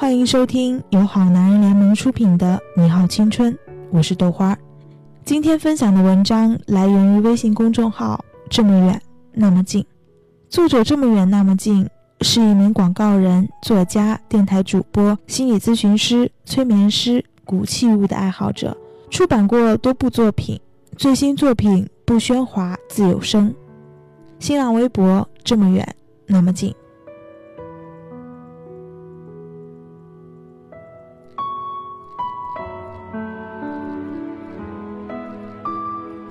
[0.00, 3.52] 欢迎收听由好男人联盟出品的《你好青春》，
[3.90, 4.56] 我是豆花。
[5.26, 8.98] 今天分享的文章来源于微信公众号“这么远
[9.34, 9.84] 那么近”，
[10.48, 11.86] 作者“这么远那么近”
[12.22, 18.74] 是一名广告人、作家、电台主播、心理咨询师、催眠师、古器物的爱好者，
[19.10, 20.58] 出版过多部作品，
[20.96, 23.50] 最新作品《不喧哗自有声》。
[24.38, 25.86] 新浪微博“这么远
[26.24, 26.74] 那么近”。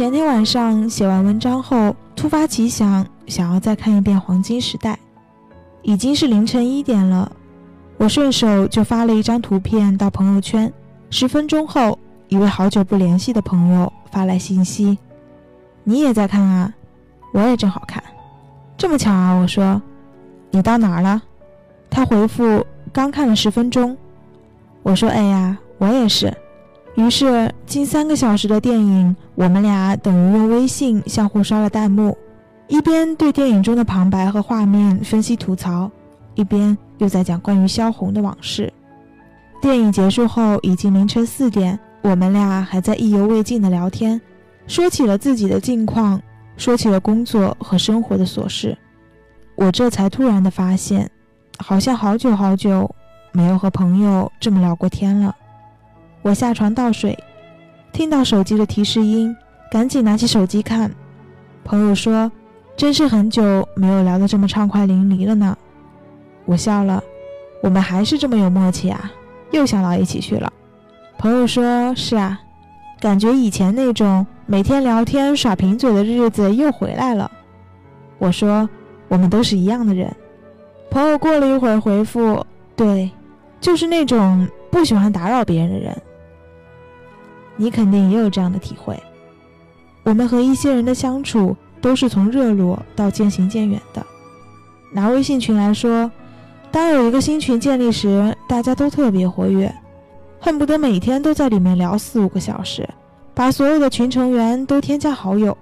[0.00, 4.94] 前天晚上写完文章后，突发奇想，想要再看一遍《黄金时代》。
[5.82, 7.30] 已经是凌晨一点了，
[7.98, 10.72] 我顺手就发了一张图片到朋友圈。
[11.10, 14.96] 十分钟后，一位好久不联系的朋友发来信息
[15.84, 16.72] ：“你也在看啊？
[17.34, 18.02] 我也正好看，
[18.78, 19.82] 这么巧啊！”我说
[20.50, 21.20] ：“你到哪儿了？”
[21.90, 23.94] 他回复：“刚看了十分钟。”
[24.82, 26.34] 我说：“哎呀，我也是。”
[27.00, 32.14] 于是近三个小时的电影，我们俩等于用微信相互刷了弹幕，
[32.68, 35.90] 一边对电影中的旁白和画面分析吐槽，
[36.34, 38.70] 一边又在讲关于萧红的往事。
[39.62, 44.20] 电影结束后已经凌晨四点，我们俩还在意犹未尽的聊天，
[44.66, 46.20] 说起了自己的近况，
[46.58, 48.76] 说起了工作和生活的琐事。
[49.56, 51.10] 我这才突然的发现，
[51.58, 52.94] 好像好久好久
[53.32, 55.34] 没有和朋友这么聊过天了。
[56.22, 57.18] 我下床倒水，
[57.92, 59.34] 听到手机的提示音，
[59.70, 60.90] 赶紧拿起手机看。
[61.64, 62.30] 朋友说
[62.76, 65.56] ：“真是很久没有聊得这么畅快淋漓了呢。”
[66.44, 67.02] 我笑了，
[67.62, 69.10] 我们还是这么有默契啊，
[69.50, 70.52] 又想到一起去了。
[71.16, 72.38] 朋友说：“是啊，
[73.00, 77.30] 感觉以前那种每天聊天耍贫嘴的日子又回来了。”
[78.18, 78.68] 我说
[79.08, 80.14] ：“我们都是一样的人。”
[80.90, 82.44] 朋友过了一会儿回复
[82.76, 83.10] ：“对，
[83.60, 85.96] 就是那种不喜欢打扰别人的人。”
[87.60, 88.98] 你肯定也有这样的体会。
[90.02, 94.04] 我们和一些人的相处都是从热络到渐行渐远的。
[94.90, 96.10] 拿微信群来说，
[96.70, 99.70] 当有一个新群建立时，大家都特别活跃，
[100.40, 102.88] 恨不得每天都在里面聊四五个小时，
[103.34, 105.54] 把所有的群成员都添加好友，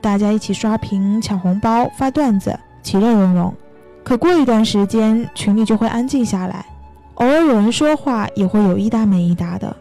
[0.00, 3.54] 大家一起刷屏、抢红包、发段子，其乐融融。
[4.02, 6.64] 可过一段时间，群里就会安静下来，
[7.16, 9.76] 偶尔有人说话，也会有一搭没一搭的。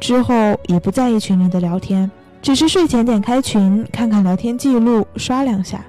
[0.00, 0.34] 之后
[0.66, 2.10] 也不在意群里的聊天，
[2.40, 5.84] 只是睡前点开群看看聊天记录，刷两下。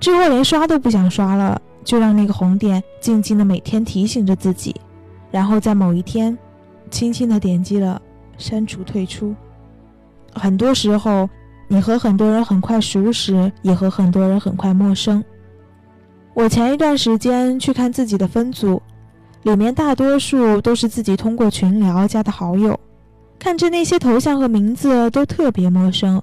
[0.00, 4.74] 之后连刷都不想刷了，就让那个红点静静的每天提醒着自己，
[5.30, 6.36] 然后在某一天，
[6.90, 8.02] 轻轻的点击了
[8.36, 9.32] 删除退出。
[10.34, 11.30] 很多时候，
[11.68, 15.22] 你和很多人很快熟识，也和很多人很快陌生。
[16.34, 18.82] 我前一段时间去看自己的分组，
[19.44, 22.78] 里面大多数都是自己通过群聊加的好友。
[23.42, 26.22] 看着那些头像和名字都特别陌生，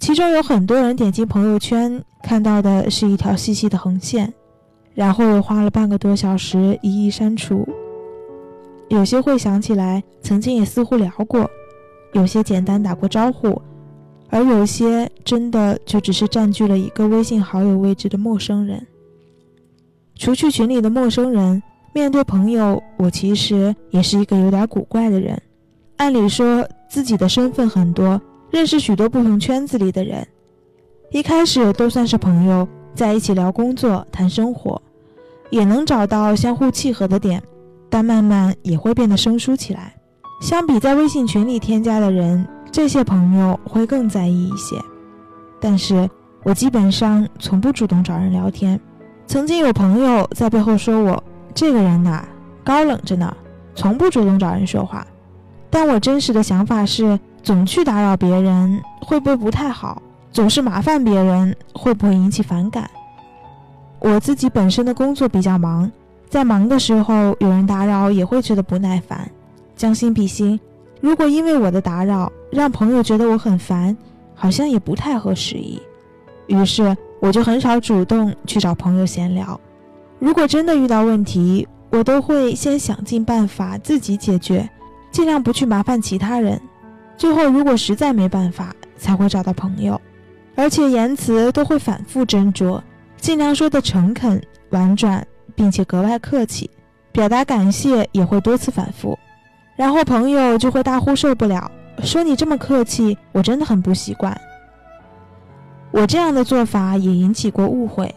[0.00, 4.32] 其中有很多人点进朋友圈看到的是一条细细的横线，
[4.94, 7.68] 然后又花了半个多小时一一删除。
[8.88, 11.46] 有些会想起来曾经也似乎聊过，
[12.14, 13.60] 有些简单打过招呼，
[14.30, 18.86] 而有些真的就只是占据了一个微信好友位置的陌生人。
[20.14, 21.62] 除去群里的陌生人，
[21.92, 25.38] 面对朋友，我其实也是一个有点古怪的人。
[25.96, 28.20] 按理说，自己的身份很多，
[28.50, 30.26] 认识许多不同圈子里的人，
[31.10, 34.80] 一开始都算是朋友，在一起聊工作、谈生活，
[35.50, 37.42] 也能找到相互契合的点，
[37.88, 39.94] 但慢慢也会变得生疏起来。
[40.42, 44.76] 相比在微信群里添加的人，这些朋友会更在意一些。
[45.58, 46.08] 但是
[46.44, 48.78] 我基本上从不主动找人聊天。
[49.26, 51.24] 曾经有朋友在背后说我
[51.54, 52.22] 这个人呐，
[52.62, 53.34] 高冷着呢，
[53.74, 55.04] 从不主动找人说话。
[55.70, 60.00] 但我真实的想法是，总去打扰别人会不会不太好？
[60.32, 62.90] 总是麻烦别人会不会引起反感？
[63.98, 65.90] 我自己本身的工作比较忙，
[66.28, 69.30] 在忙的时候有人打扰也会觉得不耐烦。
[69.74, 70.58] 将心比心，
[71.00, 73.96] 如果因为我的打扰让朋友觉得我很烦，
[74.34, 75.80] 好像也不太合时宜。
[76.46, 79.58] 于是我就很少主动去找朋友闲聊。
[80.18, 84.68] 如果真的遇到问题，我都会先想尽办法自己解决。
[85.16, 86.60] 尽量不去麻烦其他人，
[87.16, 89.98] 最后如果实在没办法，才会找到朋友，
[90.54, 92.78] 而且言辞都会反复斟酌，
[93.16, 94.38] 尽量说的诚恳
[94.72, 96.68] 婉转，并且格外客气，
[97.12, 99.18] 表达感谢也会多次反复，
[99.74, 101.70] 然后朋友就会大呼受不了，
[102.02, 104.38] 说你这么客气，我真的很不习惯。
[105.92, 108.14] 我这样的做法也引起过误会，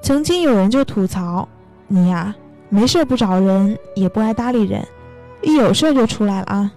[0.00, 1.48] 曾经有人就吐槽
[1.88, 2.32] 你呀，
[2.68, 4.86] 没事不找人，也不爱搭理人，
[5.42, 6.72] 一有事就出来了啊。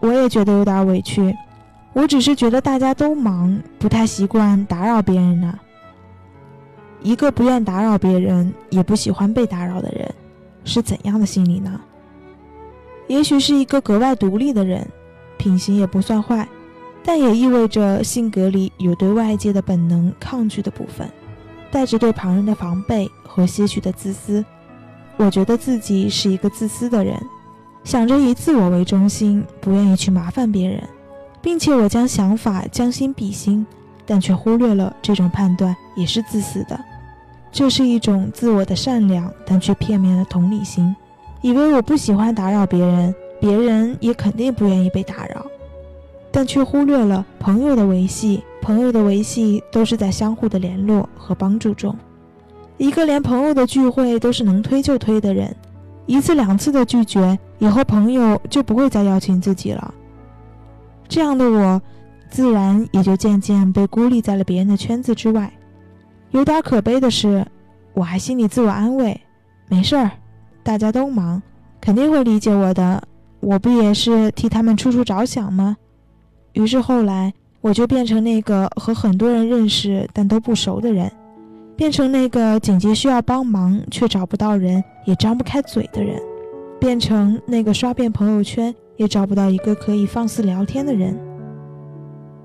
[0.00, 1.34] 我也觉得有点委屈，
[1.92, 5.58] 我只是觉得大家都忙，不太习惯打扰别人呢。
[7.02, 10.14] 一个不愿打扰别人，也不喜欢被打扰的人，
[10.64, 11.80] 是怎样的心理呢？
[13.08, 14.86] 也许是一个格外独立的人，
[15.36, 16.46] 品行也不算坏，
[17.02, 21.10] 但也意味着性格里有对外界的本能抗拒的部分，
[21.70, 24.44] 带着对旁人的防备和些许的自私。
[25.16, 27.18] 我觉得自己是一个自私的人，
[27.82, 30.82] 想着以自我为中心，不愿意去麻烦别人，
[31.40, 33.66] 并且我将想法将心比心，
[34.06, 36.78] 但却忽略了这种判断也是自私的。
[37.50, 40.94] 这是一种自我的善良，但却片面的同理心，
[41.40, 45.44] 以为我不喜欢打扰别人，别人也肯定不愿意被打扰，
[46.30, 51.96] 但却忽略了朋友的维系，朋友的维系都是在相互的联络和帮助中。
[52.76, 55.56] 一个连朋友的聚会都是能推就推的人，
[56.06, 59.94] 一次两次的拒绝以后，朋友就不会再邀请自己了。
[61.08, 61.80] 这样的我，
[62.28, 65.52] 自然也就渐渐被孤立在了别人的圈子之外。
[66.30, 67.46] 有点可悲的是，
[67.92, 69.20] 我还心里自我安慰，
[69.68, 70.10] 没事儿，
[70.62, 71.42] 大家都忙，
[71.80, 73.02] 肯定会理解我的。
[73.40, 75.76] 我不也是替他们处处着想吗？
[76.54, 81.10] 于是后来，我就变成那个和很多人认识但都不熟的人。
[81.76, 86.20] 变成那个紧急需要帮忙却找不到人也张不开嘴的人，
[86.80, 91.16] 变成那个刷遍朋友圈也找不到一个可以放肆聊天的人。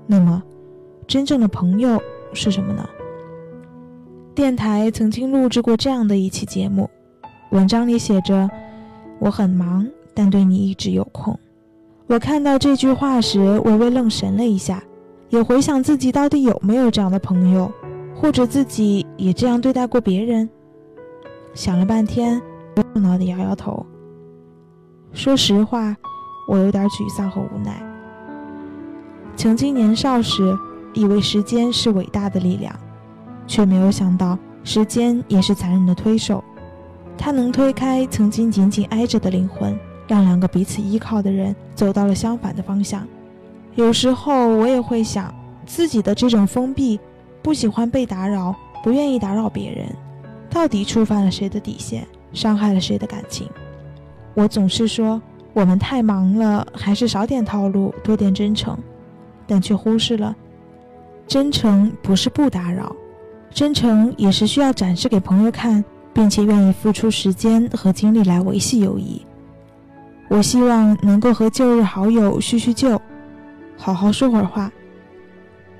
[0.06, 0.40] 那么，
[1.06, 2.00] 真正的朋友
[2.32, 2.88] 是什么呢？
[4.34, 6.88] 电台曾经录制过这样的一期节目，
[7.50, 8.48] 文章里写着
[9.18, 9.84] ：“我很忙，
[10.14, 11.36] 但对你一直有空。”
[12.06, 14.82] 我看到这句话时，微微愣神了一下，
[15.30, 17.72] 也回想自己到底有没有这样的朋友。
[18.18, 20.48] 或者自己也这样对待过别人，
[21.52, 22.40] 想了半天，
[22.76, 23.84] 懊恼地摇摇头。
[25.16, 25.96] 说实话，
[26.46, 27.82] 我有点沮丧和无奈。
[29.34, 30.54] 曾经年少时，
[30.92, 32.70] 以为时间是伟大的力量，
[33.46, 36.44] 却没有想到时间也是残忍的推手。
[37.16, 39.74] 它能推开曾经紧紧挨着的灵魂，
[40.06, 43.02] 让两个彼此依靠的人走到了相反的方向。
[43.74, 45.34] 有时候，我也会想，
[45.64, 47.00] 自己的这种封闭。
[47.42, 48.54] 不喜欢被打扰，
[48.84, 49.86] 不愿意打扰别人，
[50.50, 53.48] 到底触犯了谁的底线，伤害了谁的感情？
[54.36, 55.20] 我总是说
[55.54, 58.78] 我们太忙了，还是少点套路，多点真诚，
[59.46, 60.36] 但却忽视了，
[61.26, 62.94] 真诚不是不打扰，
[63.50, 69.24] 真诚也是需要展示给朋友看，并且愿意付出时间和精力来维系友谊。
[70.28, 73.00] 我希望能够和旧日好友叙叙旧，
[73.74, 74.70] 好好说会儿话。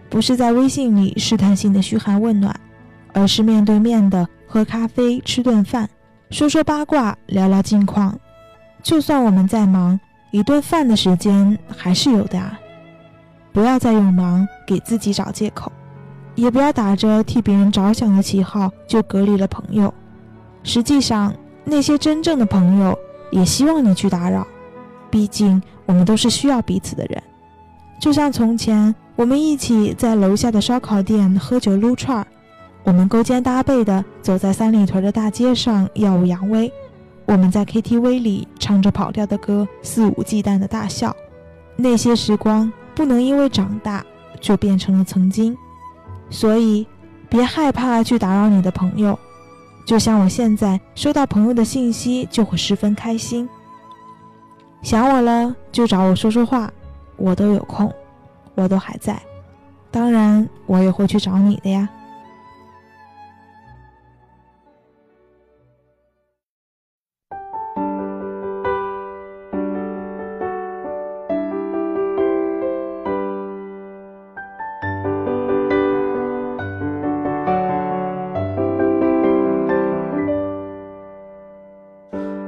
[0.08, 2.58] 不是在微信里试探性的嘘寒问暖，
[3.12, 5.87] 而是面对面的喝咖啡、吃顿饭，
[6.31, 8.19] 说说八卦、聊聊近况。
[8.87, 9.99] 就算我们再忙，
[10.31, 12.56] 一顿饭的时间还是有的啊！
[13.53, 15.73] 不要再用忙给自己找借口，
[16.37, 19.93] 也不要打着替别人着想的旗号就隔离了朋友。
[20.62, 21.35] 实际上，
[21.65, 22.97] 那些真正的朋友
[23.33, 24.47] 也希望你去打扰，
[25.11, 27.21] 毕竟我们都是需要彼此的人。
[28.00, 28.94] 就像从前。
[29.17, 32.27] 我们一起在楼下的烧烤店喝酒撸串儿，
[32.84, 36.70] 我们勾肩搭背的走在三里屯的大街上耀武扬威，
[37.27, 41.15] 我们在 KTV 里唱着跑调的歌肆无忌惮的大笑。
[41.77, 44.05] 那些时光不能因为长大
[44.41, 45.56] 就变成了曾经，
[46.31, 46.87] 所以
[47.29, 49.19] 别害怕去打扰你的朋友。
[49.85, 53.49] 就像我现在收到朋友的信息就会十分开心，
[54.83, 56.73] 想我了就找我说说话，
[57.17, 57.93] 我都有空。
[58.55, 59.21] 我都还在，
[59.91, 61.87] 当然我也会去找你的呀。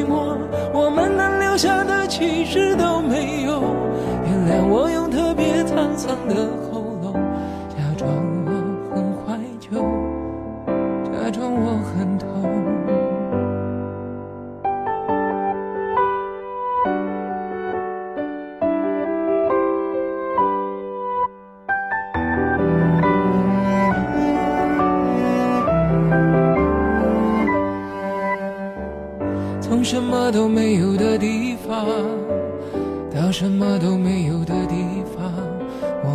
[0.00, 0.38] 寂寞，
[0.72, 3.60] 我们能留下的其实都没有。
[4.24, 6.34] 原谅我用特别沧桑的
[6.72, 7.12] 喉咙，
[7.68, 8.08] 假装
[8.46, 8.50] 我
[8.94, 9.82] 很怀旧，
[11.12, 12.29] 假装我很痛。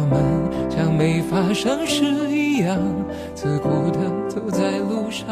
[0.09, 0.21] 们
[0.69, 2.77] 像没发生事一样，
[3.33, 5.27] 自顾地走在路上。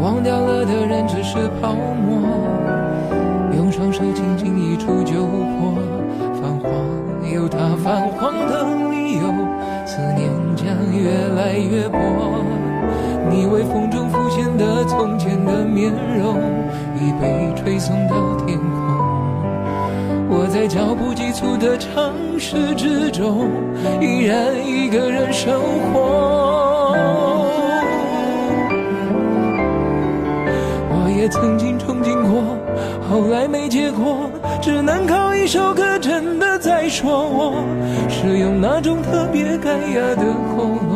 [0.00, 2.20] 忘掉了的人只是泡沫，
[3.56, 5.74] 用双手轻轻一触就破。
[6.40, 9.22] 泛黄有它泛黄的理由，
[9.84, 11.98] 思念将越来越薄。
[13.28, 16.36] 你微风中浮现的从前的面容，
[16.94, 18.85] 已被吹送到天空。
[20.28, 23.48] 我在脚步急促的城市之中，
[24.00, 25.60] 依然一个人生
[25.92, 26.94] 活。
[30.90, 32.56] 我也曾经憧憬过，
[33.08, 34.30] 后来没结果，
[34.60, 37.54] 只能靠一首歌真的在说我，
[38.08, 40.95] 是用那种特别干哑的喉咙，